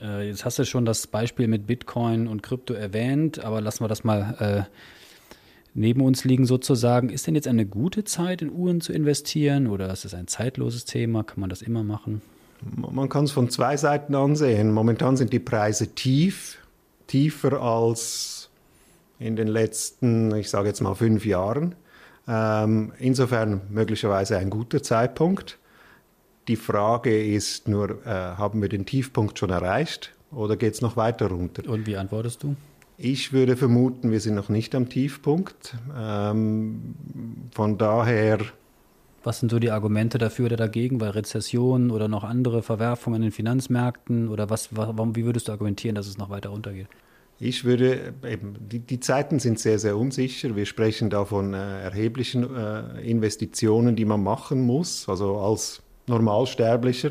Äh, 0.00 0.28
jetzt 0.28 0.44
hast 0.44 0.58
du 0.58 0.64
schon 0.64 0.84
das 0.84 1.06
Beispiel 1.06 1.48
mit 1.48 1.66
Bitcoin 1.66 2.26
und 2.26 2.42
Krypto 2.42 2.74
erwähnt, 2.74 3.44
aber 3.44 3.60
lassen 3.60 3.84
wir 3.84 3.88
das 3.88 4.04
mal 4.04 4.66
äh, 4.68 4.74
neben 5.74 6.00
uns 6.00 6.24
liegen 6.24 6.46
sozusagen. 6.46 7.08
Ist 7.10 7.26
denn 7.26 7.34
jetzt 7.34 7.48
eine 7.48 7.66
gute 7.66 8.04
Zeit, 8.04 8.42
in 8.42 8.50
Uhren 8.50 8.80
zu 8.80 8.92
investieren 8.92 9.66
oder 9.66 9.92
ist 9.92 10.04
es 10.04 10.14
ein 10.14 10.26
zeitloses 10.26 10.84
Thema? 10.84 11.24
Kann 11.24 11.40
man 11.40 11.50
das 11.50 11.62
immer 11.62 11.84
machen? 11.84 12.22
Man 12.74 13.08
kann 13.08 13.24
es 13.24 13.30
von 13.30 13.50
zwei 13.50 13.76
Seiten 13.76 14.14
ansehen. 14.14 14.72
Momentan 14.72 15.16
sind 15.16 15.32
die 15.32 15.38
Preise 15.38 15.94
tief, 15.94 16.58
tiefer 17.08 17.60
als 17.60 18.48
in 19.18 19.34
den 19.34 19.48
letzten, 19.48 20.32
ich 20.36 20.48
sage 20.48 20.68
jetzt 20.68 20.80
mal, 20.80 20.94
fünf 20.94 21.26
Jahren. 21.26 21.74
Ähm, 22.28 22.92
insofern 22.98 23.62
möglicherweise 23.70 24.38
ein 24.38 24.50
guter 24.50 24.82
Zeitpunkt. 24.82 25.58
Die 26.46 26.56
Frage 26.56 27.24
ist 27.24 27.66
nur, 27.66 28.06
äh, 28.06 28.10
haben 28.10 28.62
wir 28.62 28.68
den 28.68 28.86
Tiefpunkt 28.86 29.38
schon 29.38 29.50
erreicht 29.50 30.14
oder 30.30 30.56
geht 30.56 30.74
es 30.74 30.80
noch 30.80 30.96
weiter 30.96 31.28
runter? 31.28 31.68
Und 31.68 31.86
wie 31.86 31.96
antwortest 31.96 32.42
du? 32.42 32.54
Ich 32.96 33.32
würde 33.32 33.56
vermuten, 33.56 34.10
wir 34.10 34.20
sind 34.20 34.34
noch 34.34 34.48
nicht 34.48 34.74
am 34.74 34.88
Tiefpunkt. 34.88 35.76
Ähm, 35.96 36.94
von 37.52 37.78
daher. 37.78 38.38
Was 39.24 39.40
sind 39.40 39.50
so 39.50 39.58
die 39.58 39.70
Argumente 39.70 40.18
dafür 40.18 40.46
oder 40.46 40.56
dagegen? 40.56 41.00
Weil 41.00 41.10
Rezession 41.10 41.90
oder 41.90 42.08
noch 42.08 42.24
andere 42.24 42.62
Verwerfungen 42.62 43.16
in 43.16 43.22
den 43.28 43.32
Finanzmärkten 43.32 44.28
oder 44.28 44.48
was, 44.48 44.74
warum, 44.76 45.16
wie 45.16 45.24
würdest 45.24 45.48
du 45.48 45.52
argumentieren, 45.52 45.94
dass 45.94 46.06
es 46.06 46.18
noch 46.18 46.30
weiter 46.30 46.50
runtergeht? 46.50 46.88
Ich 47.40 47.64
würde 47.64 48.14
eben, 48.28 48.56
die, 48.58 48.80
die 48.80 48.98
Zeiten 48.98 49.38
sind 49.38 49.60
sehr, 49.60 49.78
sehr 49.78 49.96
unsicher. 49.96 50.56
Wir 50.56 50.66
sprechen 50.66 51.08
da 51.08 51.24
von 51.24 51.54
äh, 51.54 51.82
erheblichen 51.82 52.56
äh, 52.56 53.00
Investitionen, 53.08 53.94
die 53.94 54.04
man 54.04 54.22
machen 54.22 54.62
muss. 54.62 55.08
Also 55.08 55.38
als 55.38 55.82
Normalsterblicher. 56.08 57.10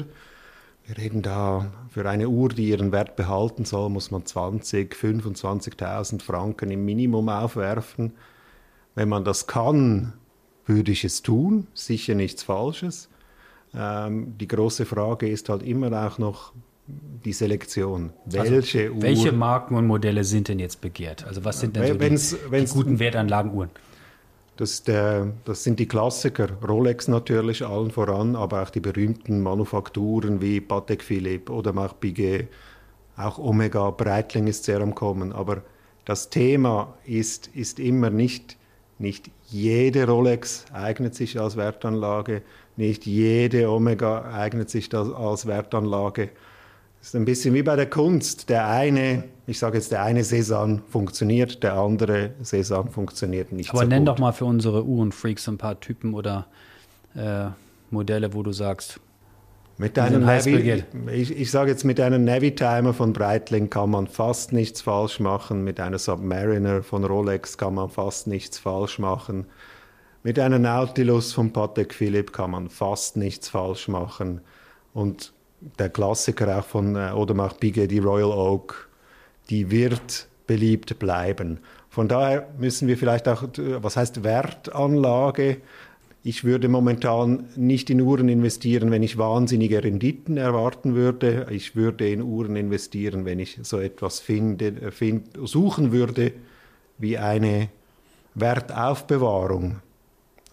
Wir 0.85 0.97
reden 0.97 1.21
da, 1.21 1.71
für 1.89 2.07
eine 2.07 2.29
Uhr, 2.29 2.49
die 2.49 2.69
ihren 2.69 2.91
Wert 2.91 3.15
behalten 3.15 3.65
soll, 3.65 3.89
muss 3.89 4.11
man 4.11 4.25
20, 4.25 4.93
25.000 4.95 6.21
Franken 6.21 6.71
im 6.71 6.85
Minimum 6.85 7.29
aufwerfen. 7.29 8.13
Wenn 8.95 9.09
man 9.09 9.23
das 9.23 9.47
kann, 9.47 10.13
würde 10.67 10.91
ich 10.91 11.03
es 11.03 11.21
tun, 11.21 11.67
sicher 11.73 12.15
nichts 12.15 12.43
Falsches. 12.43 13.09
Ähm, 13.73 14.37
die 14.37 14.47
große 14.47 14.85
Frage 14.85 15.29
ist 15.29 15.49
halt 15.49 15.63
immer 15.63 15.91
auch 16.05 16.17
noch 16.17 16.53
die 16.87 17.33
Selektion. 17.33 18.11
Also 18.25 18.37
welche 18.37 18.89
also, 18.89 19.01
Welche 19.01 19.31
Marken 19.31 19.75
und 19.75 19.87
Modelle 19.87 20.23
sind 20.23 20.47
denn 20.47 20.59
jetzt 20.59 20.79
begehrt? 20.81 21.25
Also 21.25 21.43
was 21.43 21.59
sind 21.59 21.75
denn 21.75 21.87
so 21.87 21.99
wenn's, 21.99 22.29
die, 22.29 22.51
wenn's, 22.51 22.71
die 22.71 22.77
guten 22.77 22.99
Wertanlagenuhren? 22.99 23.69
Das, 24.55 24.83
der, 24.83 25.33
das, 25.45 25.63
sind 25.63 25.79
die 25.79 25.87
Klassiker, 25.87 26.49
Rolex 26.67 27.07
natürlich 27.07 27.63
allen 27.63 27.91
voran, 27.91 28.35
aber 28.35 28.63
auch 28.63 28.69
die 28.71 28.79
berühmten 28.79 29.41
Manufakturen 29.41 30.41
wie 30.41 30.61
Patek 30.61 31.03
Philippe 31.03 31.51
oder 31.51 31.73
Marc 31.73 31.99
Piguet, 31.99 32.47
auch 33.17 33.37
Omega, 33.37 33.91
Breitling 33.91 34.47
ist 34.47 34.63
sehr 34.63 34.79
am 34.79 34.95
Kommen. 34.95 35.31
Aber 35.31 35.61
das 36.05 36.29
Thema 36.29 36.97
ist, 37.05 37.47
ist 37.53 37.79
immer 37.79 38.09
nicht, 38.09 38.57
nicht 38.97 39.29
jede 39.47 40.07
Rolex 40.07 40.65
eignet 40.73 41.15
sich 41.15 41.39
als 41.39 41.55
Wertanlage, 41.57 42.41
nicht 42.75 43.05
jede 43.05 43.69
Omega 43.69 44.31
eignet 44.33 44.69
sich 44.69 44.93
als 44.93 45.45
Wertanlage. 45.45 46.29
Das 46.99 47.09
ist 47.09 47.15
ein 47.15 47.25
bisschen 47.25 47.53
wie 47.53 47.63
bei 47.63 47.75
der 47.75 47.89
Kunst. 47.89 48.49
Der 48.49 48.67
eine, 48.67 49.23
ich 49.45 49.59
sage 49.59 49.77
jetzt, 49.77 49.91
der 49.91 50.03
eine 50.03 50.23
Saison 50.23 50.81
funktioniert, 50.89 51.63
der 51.63 51.75
andere 51.75 52.31
Saison 52.41 52.89
funktioniert 52.89 53.51
nicht 53.51 53.69
Aber 53.69 53.83
so 53.83 53.87
nenn 53.87 53.99
gut. 53.99 54.07
doch 54.09 54.19
mal 54.19 54.33
für 54.33 54.45
unsere 54.45 54.83
Uhrenfreaks 54.83 55.47
ein 55.47 55.57
paar 55.57 55.79
Typen 55.79 56.13
oder 56.13 56.47
äh, 57.15 57.45
Modelle, 57.89 58.33
wo 58.33 58.43
du 58.43 58.51
sagst, 58.51 58.99
mit 59.77 59.99
einem 59.99 60.25
Navi, 60.25 60.83
ich, 61.11 61.37
ich 61.37 61.51
sage 61.51 61.71
jetzt, 61.71 61.83
mit 61.83 61.99
einem 61.99 62.23
Navi-Timer 62.23 62.93
von 62.93 63.13
Breitling 63.13 63.69
kann 63.69 63.91
man 63.91 64.07
fast 64.07 64.51
nichts 64.51 64.81
falsch 64.81 65.19
machen. 65.19 65.63
Mit 65.63 65.79
einer 65.79 65.99
Submariner 65.99 66.81
von 66.81 67.03
Rolex 67.03 67.57
kann 67.57 67.75
man 67.75 67.89
fast 67.89 68.25
nichts 68.27 68.57
falsch 68.57 68.97
machen. 68.97 69.45
Mit 70.23 70.39
einer 70.39 70.57
Nautilus 70.57 71.33
von 71.33 71.53
Patek 71.53 71.93
Philippe 71.93 72.31
kann 72.31 72.51
man 72.51 72.69
fast 72.69 73.17
nichts 73.17 73.49
falsch 73.49 73.87
machen. 73.87 74.41
Und 74.93 75.31
der 75.77 75.89
Klassiker 75.89 76.57
auch 76.57 76.65
von 76.65 76.95
äh, 76.95 77.09
Audemars 77.09 77.57
Piguet, 77.57 77.91
die 77.91 77.99
Royal 77.99 78.31
Oak, 78.31 78.89
die 79.49 79.69
wird 79.69 80.27
beliebt 80.47 80.97
bleiben. 80.97 81.59
Von 81.89 82.07
daher 82.07 82.47
müssen 82.57 82.87
wir 82.87 82.97
vielleicht 82.97 83.27
auch, 83.27 83.43
was 83.57 83.97
heißt 83.97 84.23
Wertanlage? 84.23 85.57
Ich 86.23 86.43
würde 86.43 86.67
momentan 86.67 87.45
nicht 87.55 87.89
in 87.89 88.01
Uhren 88.01 88.27
investieren, 88.27 88.91
wenn 88.91 89.03
ich 89.03 89.17
wahnsinnige 89.17 89.83
Renditen 89.83 90.37
erwarten 90.37 90.95
würde. 90.95 91.47
Ich 91.51 91.75
würde 91.75 92.09
in 92.09 92.21
Uhren 92.21 92.55
investieren, 92.55 93.23
wenn 93.25 93.39
ich 93.39 93.59
so 93.63 93.79
etwas 93.79 94.19
finde, 94.19 94.91
find, 94.91 95.29
suchen 95.43 95.91
würde 95.91 96.33
wie 96.97 97.17
eine 97.17 97.69
Wertaufbewahrung. 98.35 99.77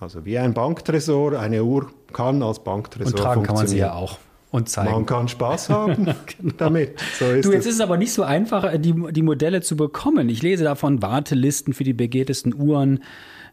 Also 0.01 0.25
wie 0.25 0.39
ein 0.39 0.55
Banktresor, 0.55 1.39
eine 1.39 1.65
Uhr 1.65 1.91
kann 2.13 2.43
als 2.43 2.63
Banktresor 2.63 3.13
Und 3.13 3.19
tragen 3.19 3.43
kann 3.43 3.57
man 3.57 3.67
sie 3.67 3.79
ja 3.79 3.95
auch. 3.95 4.19
Und 4.51 4.69
zeigen. 4.69 4.93
Man 4.93 5.07
kann 5.07 5.27
Spaß 5.27 5.71
haben 5.71 6.05
genau. 6.39 6.55
damit. 6.57 7.01
So 7.19 7.25
du, 7.25 7.35
jetzt 7.35 7.47
es. 7.47 7.67
ist 7.67 7.75
es 7.75 7.81
aber 7.81 7.97
nicht 7.97 8.13
so 8.13 8.23
einfach, 8.23 8.79
die, 8.79 8.95
die 9.11 9.23
Modelle 9.23 9.63
zu 9.63 9.77
bekommen. 9.77 10.29
Ich 10.29 10.43
lese 10.43 10.63
davon 10.63 11.03
Wartelisten 11.03 11.73
für 11.75 11.83
die 11.83 11.93
begehrtesten 11.93 12.55
Uhren 12.55 13.03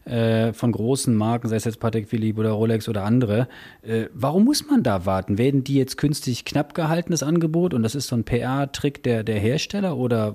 äh, 0.04 0.52
von 0.52 0.72
großen 0.72 1.14
Marken, 1.14 1.48
sei 1.48 1.56
es 1.56 1.64
jetzt 1.64 1.80
Patek 1.80 2.08
Philippe 2.08 2.40
oder 2.40 2.50
Rolex 2.50 2.88
oder 2.88 3.04
andere. 3.04 3.48
Äh, 3.82 4.06
warum 4.12 4.44
muss 4.44 4.66
man 4.66 4.82
da 4.82 5.06
warten? 5.06 5.38
Werden 5.38 5.64
die 5.64 5.76
jetzt 5.76 5.96
künstlich 5.96 6.44
knapp 6.44 6.74
gehalten, 6.74 7.12
das 7.12 7.22
Angebot? 7.22 7.74
Und 7.74 7.82
das 7.82 7.94
ist 7.94 8.08
so 8.08 8.16
ein 8.16 8.24
PR-Trick 8.24 9.02
der, 9.02 9.24
der 9.24 9.38
Hersteller? 9.38 9.96
Oder 9.96 10.34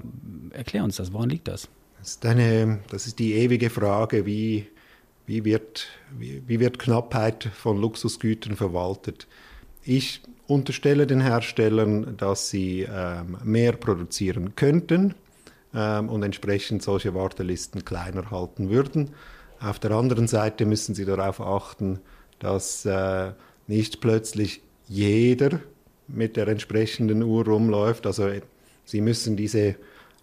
erklär 0.51 0.83
uns 0.83 0.97
das, 0.97 1.13
woran 1.13 1.29
liegt 1.29 1.47
das? 1.47 1.67
Das 1.99 2.09
ist, 2.09 2.25
eine, 2.25 2.79
das 2.89 3.07
ist 3.07 3.19
die 3.19 3.33
ewige 3.33 3.69
Frage, 3.69 4.25
wie, 4.25 4.67
wie, 5.25 5.43
wird, 5.43 5.87
wie, 6.17 6.41
wie 6.47 6.59
wird 6.59 6.79
Knappheit 6.79 7.49
von 7.53 7.77
Luxusgütern 7.77 8.55
verwaltet? 8.55 9.27
Ich 9.83 10.21
unterstelle 10.47 11.07
den 11.07 11.21
Herstellern, 11.21 12.15
dass 12.17 12.49
sie 12.49 12.87
ähm, 12.89 13.37
mehr 13.43 13.73
produzieren 13.73 14.55
könnten 14.55 15.15
ähm, 15.73 16.09
und 16.09 16.23
entsprechend 16.23 16.81
solche 16.81 17.13
Wartelisten 17.13 17.85
kleiner 17.85 18.31
halten 18.31 18.69
würden. 18.69 19.11
Auf 19.59 19.79
der 19.79 19.91
anderen 19.91 20.27
Seite 20.27 20.65
müssen 20.65 20.95
Sie 20.95 21.05
darauf 21.05 21.41
achten, 21.41 21.99
dass 22.39 22.85
äh, 22.85 23.31
nicht 23.67 24.01
plötzlich 24.01 24.61
jeder 24.87 25.59
mit 26.07 26.37
der 26.37 26.47
entsprechenden 26.47 27.23
Uhr 27.23 27.45
rumläuft. 27.45 28.05
Also 28.05 28.29
Sie 28.85 29.01
müssen 29.01 29.35
diese 29.35 29.75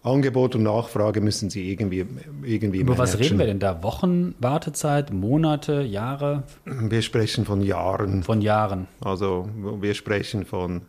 Angebot 0.03 0.55
und 0.55 0.63
Nachfrage 0.63 1.19
müssen 1.19 1.49
Sie 1.49 1.71
irgendwie, 1.71 2.05
irgendwie 2.43 2.79
Über 2.79 2.93
managen. 2.95 2.97
was 2.97 3.19
reden 3.19 3.39
wir 3.39 3.45
denn 3.45 3.59
da? 3.59 3.83
Wochen 3.83 4.35
Wartezeit, 4.39 5.11
Monate, 5.11 5.81
Jahre? 5.81 6.43
Wir 6.65 7.01
sprechen 7.01 7.45
von 7.45 7.61
Jahren. 7.61 8.23
Von 8.23 8.41
Jahren. 8.41 8.87
Also 9.01 9.49
wir 9.81 9.93
sprechen 9.95 10.45
von 10.45 10.81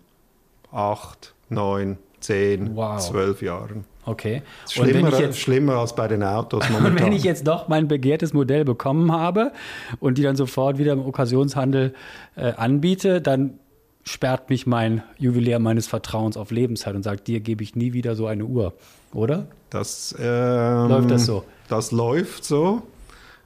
acht, 0.71 1.35
neun, 1.49 1.99
zehn, 2.21 2.75
wow. 2.77 2.99
zwölf 2.99 3.43
Jahren. 3.43 3.85
Okay. 4.05 4.43
Schlimmer, 4.71 5.19
jetzt, 5.19 5.41
schlimmer 5.41 5.79
als 5.79 5.95
bei 5.95 6.07
den 6.07 6.23
Autos 6.23 6.69
momentan. 6.71 6.93
Und 6.93 7.01
wenn 7.03 7.13
ich 7.13 7.25
jetzt 7.25 7.47
doch 7.47 7.69
mein 7.69 7.89
begehrtes 7.89 8.33
Modell 8.33 8.65
bekommen 8.65 9.11
habe 9.13 9.53
und 9.99 10.17
die 10.17 10.23
dann 10.23 10.37
sofort 10.37 10.79
wieder 10.79 10.93
im 10.93 11.05
Okkasionshandel 11.05 11.93
äh, 12.37 12.53
anbiete, 12.53 13.21
dann 13.21 13.59
sperrt 14.05 14.49
mich 14.49 14.67
mein 14.67 15.03
Juwelier 15.19 15.59
meines 15.59 15.89
Vertrauens 15.89 16.37
auf 16.37 16.53
Lebenszeit 16.53 16.95
und 16.95 17.03
sagt, 17.03 17.27
dir 17.27 17.41
gebe 17.41 17.65
ich 17.65 17.75
nie 17.75 17.93
wieder 17.93 18.15
so 18.15 18.27
eine 18.27 18.45
Uhr, 18.45 18.75
oder? 19.13 19.47
Das 19.71 20.15
ähm, 20.19 20.89
läuft 20.89 21.11
das 21.11 21.27
so. 21.27 21.45
Das 21.69 21.91
läuft 21.91 22.45
so. 22.45 22.83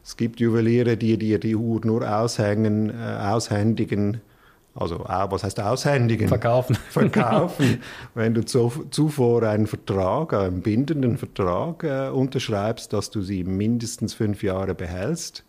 Es 0.04 0.18
gibt 0.18 0.40
Juweliere, 0.40 0.98
die 0.98 1.16
dir 1.16 1.38
die 1.38 1.56
Uhr 1.56 1.80
nur 1.84 2.06
aushängen, 2.06 2.90
äh, 2.90 3.18
aushändigen 3.22 4.20
also 4.74 5.00
was 5.00 5.42
heißt 5.42 5.60
aushändigen? 5.60 6.28
Verkaufen. 6.28 6.76
Verkaufen. 6.90 7.82
Wenn 8.14 8.34
du 8.34 8.44
zu, 8.44 8.86
zuvor 8.90 9.42
einen 9.42 9.66
Vertrag, 9.66 10.32
einen 10.32 10.62
bindenden 10.62 11.18
Vertrag 11.18 11.82
äh, 11.82 12.08
unterschreibst, 12.10 12.92
dass 12.92 13.10
du 13.10 13.22
sie 13.22 13.44
mindestens 13.44 14.14
fünf 14.14 14.42
Jahre 14.42 14.74
behältst. 14.74 15.44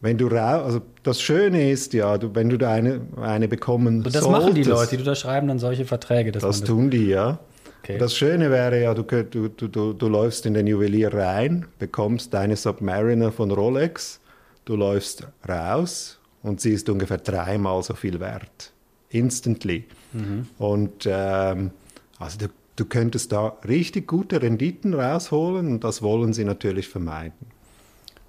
Wenn 0.00 0.18
du 0.18 0.28
also 0.28 0.82
das 1.02 1.20
Schöne 1.20 1.70
ist 1.70 1.94
ja, 1.94 2.18
du, 2.18 2.34
wenn 2.34 2.48
du 2.48 2.58
da 2.58 2.70
eine, 2.70 3.00
eine 3.20 3.48
bekommen 3.48 3.98
Und 3.98 4.06
das 4.06 4.24
solltest, 4.24 4.30
machen 4.30 4.54
die 4.54 4.62
Leute, 4.62 4.90
die 4.90 4.98
unterschreiben 4.98 5.48
dann 5.48 5.58
solche 5.58 5.84
Verträge. 5.84 6.32
Das, 6.32 6.42
das 6.42 6.62
tun 6.62 6.90
die, 6.90 7.06
ja. 7.06 7.38
Okay. 7.82 7.98
Das 7.98 8.14
Schöne 8.14 8.50
wäre 8.50 8.80
ja, 8.82 8.94
du, 8.94 9.02
du, 9.02 9.48
du, 9.48 9.92
du 9.92 10.08
läufst 10.08 10.44
in 10.44 10.54
den 10.54 10.66
Juwelier 10.66 11.14
rein, 11.14 11.66
bekommst 11.78 12.34
deine 12.34 12.56
Submariner 12.56 13.32
von 13.32 13.50
Rolex, 13.50 14.20
du 14.64 14.76
läufst 14.76 15.26
raus 15.48 16.18
und 16.46 16.60
sie 16.60 16.72
ist 16.72 16.88
ungefähr 16.88 17.18
dreimal 17.18 17.82
so 17.82 17.94
viel 17.94 18.20
wert. 18.20 18.72
Instantly. 19.10 19.84
Mhm. 20.12 20.46
Und 20.58 21.06
ähm, 21.06 21.72
also 22.18 22.38
du, 22.38 22.46
du 22.76 22.84
könntest 22.84 23.32
da 23.32 23.56
richtig 23.66 24.06
gute 24.06 24.40
Renditen 24.40 24.94
rausholen 24.94 25.72
und 25.72 25.84
das 25.84 26.02
wollen 26.02 26.32
sie 26.32 26.44
natürlich 26.44 26.88
vermeiden. 26.88 27.46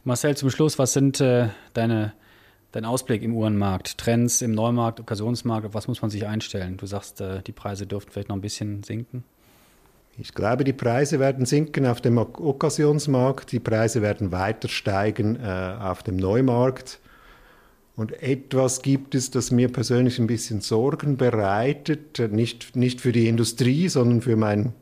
Marcel, 0.03 0.35
zum 0.35 0.49
Schluss, 0.49 0.79
was 0.79 0.93
sind 0.93 1.19
äh, 1.21 1.49
deine, 1.73 2.13
dein 2.71 2.85
Ausblick 2.85 3.21
im 3.21 3.35
Uhrenmarkt? 3.35 3.97
Trends 3.97 4.41
im 4.41 4.51
Neumarkt, 4.51 4.99
Okkasionsmarkt, 4.99 5.67
auf 5.67 5.73
was 5.73 5.87
muss 5.87 6.01
man 6.01 6.09
sich 6.09 6.25
einstellen? 6.25 6.77
Du 6.77 6.85
sagst, 6.85 7.21
äh, 7.21 7.43
die 7.43 7.51
Preise 7.51 7.85
dürften 7.85 8.11
vielleicht 8.11 8.29
noch 8.29 8.37
ein 8.37 8.41
bisschen 8.41 8.83
sinken. 8.83 9.23
Ich 10.17 10.33
glaube, 10.33 10.63
die 10.63 10.73
Preise 10.73 11.19
werden 11.19 11.45
sinken 11.45 11.85
auf 11.85 12.01
dem 12.01 12.17
Okkasionsmarkt, 12.17 13.51
die 13.51 13.59
Preise 13.59 14.01
werden 14.01 14.31
weiter 14.31 14.67
steigen 14.67 15.35
äh, 15.35 15.75
auf 15.79 16.01
dem 16.01 16.15
Neumarkt. 16.15 16.99
Und 17.97 18.21
etwas 18.21 18.83
gibt 18.83 19.15
es, 19.15 19.31
das 19.31 19.49
mir 19.49 19.69
persönlich 19.69 20.19
ein 20.19 20.27
bisschen 20.27 20.61
Sorgen 20.61 21.17
bereitet, 21.17 22.19
nicht, 22.31 22.75
nicht 22.75 23.01
für 23.01 23.11
die 23.11 23.27
Industrie, 23.27 23.89
sondern 23.89 24.21
für 24.21 24.35
mein, 24.35 24.73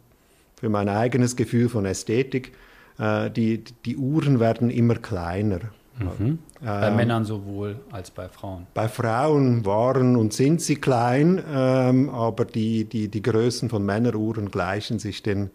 für 0.57 0.67
mein 0.67 0.89
eigenes 0.89 1.37
Gefühl 1.37 1.69
von 1.69 1.85
Ästhetik. 1.85 2.51
Äh, 2.99 3.31
die, 3.31 3.63
die 3.85 3.95
Uhren 3.95 4.41
werden 4.41 4.69
immer 4.69 4.95
kleiner. 4.95 5.61
Mhm. 5.97 6.39
Bei 6.61 6.89
ähm, 6.89 6.97
Männern 6.97 7.23
sowohl 7.23 7.77
als 7.89 8.11
bei 8.11 8.27
Frauen. 8.27 8.67
Bei 8.73 8.89
Frauen 8.89 9.65
waren 9.65 10.17
und 10.17 10.33
sind 10.33 10.59
sie 10.59 10.75
klein, 10.75 11.41
ähm, 11.49 12.09
aber 12.09 12.43
die, 12.43 12.83
die, 12.83 13.07
die 13.07 13.21
Größen 13.21 13.69
von 13.69 13.85
Männeruhren 13.85 14.51
gleichen 14.51 14.99
sich 14.99 15.23
den, 15.23 15.51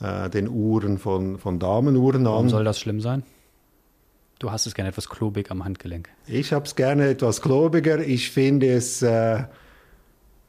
äh, 0.00 0.30
den 0.30 0.48
Uhren 0.48 0.98
von, 0.98 1.38
von 1.38 1.58
Damenuhren 1.58 2.20
an. 2.20 2.32
Warum 2.32 2.48
soll 2.50 2.62
das 2.62 2.78
schlimm 2.78 3.00
sein? 3.00 3.24
Du 4.40 4.50
hast 4.50 4.66
es 4.66 4.74
gerne 4.74 4.88
etwas 4.88 5.10
klobig 5.10 5.50
am 5.50 5.66
Handgelenk. 5.66 6.08
Ich 6.26 6.54
habe 6.54 6.64
es 6.64 6.74
gerne 6.74 7.10
etwas 7.10 7.42
klobiger. 7.42 7.98
Ich 7.98 8.30
finde 8.30 8.72
es, 8.72 9.02
äh, 9.02 9.44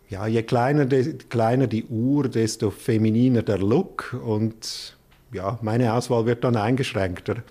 ja, 0.10 0.28
je 0.28 0.44
kleiner, 0.44 0.86
de, 0.86 1.18
kleiner 1.18 1.68
die 1.68 1.84
Uhr, 1.84 2.30
desto 2.30 2.72
femininer 2.72 3.44
der 3.44 3.58
Look 3.58 4.18
und 4.26 4.96
ja, 5.34 5.60
meine 5.62 5.94
Auswahl 5.94 6.26
wird 6.26 6.46
dann 6.46 6.56
eingeschränkter. 6.56 7.44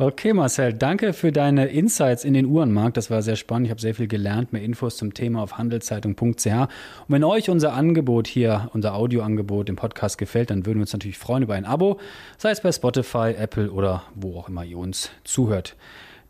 Okay, 0.00 0.32
Marcel, 0.32 0.74
danke 0.74 1.12
für 1.12 1.32
deine 1.32 1.66
Insights 1.66 2.22
in 2.22 2.32
den 2.32 2.46
Uhrenmarkt. 2.46 2.96
Das 2.96 3.10
war 3.10 3.20
sehr 3.20 3.34
spannend. 3.34 3.66
Ich 3.66 3.70
habe 3.72 3.80
sehr 3.80 3.96
viel 3.96 4.06
gelernt. 4.06 4.52
Mehr 4.52 4.62
Infos 4.62 4.96
zum 4.96 5.12
Thema 5.12 5.42
auf 5.42 5.58
handelszeitung.ch. 5.58 6.46
Und 6.46 6.68
wenn 7.08 7.24
euch 7.24 7.50
unser 7.50 7.72
Angebot 7.72 8.28
hier, 8.28 8.70
unser 8.74 8.94
Audioangebot 8.94 9.68
im 9.68 9.74
Podcast 9.74 10.16
gefällt, 10.16 10.50
dann 10.50 10.66
würden 10.66 10.78
wir 10.78 10.82
uns 10.82 10.92
natürlich 10.92 11.18
freuen 11.18 11.42
über 11.42 11.54
ein 11.54 11.64
Abo, 11.64 11.98
sei 12.36 12.52
es 12.52 12.60
bei 12.60 12.70
Spotify, 12.70 13.34
Apple 13.36 13.72
oder 13.72 14.04
wo 14.14 14.38
auch 14.38 14.48
immer 14.48 14.64
ihr 14.64 14.78
uns 14.78 15.10
zuhört. 15.24 15.74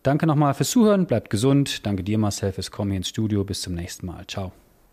Danke 0.03 0.27
nochmal 0.27 0.55
fürs 0.55 0.71
Zuhören. 0.71 1.05
Bleibt 1.05 1.29
gesund. 1.29 1.85
Danke 1.85 2.03
dir, 2.03 2.17
Marcel, 2.17 2.53
fürs 2.53 2.71
Kommen 2.71 2.93
hier 2.93 2.99
ins 2.99 3.11
Studio. 3.11 3.45
Bis 3.45 3.61
zum 3.61 3.75
nächsten 3.75 4.07
Mal. 4.07 4.27
Ciao. 4.27 4.53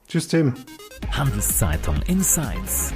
Tschüss, 0.10 0.28
Tim. 0.28 0.54
Handelszeitung 1.12 1.96
Insights. 2.08 2.94